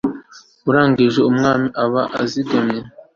uragije 0.69 1.19
umwana 1.31 1.67
aba 1.83 2.01
azigamye 2.21 2.79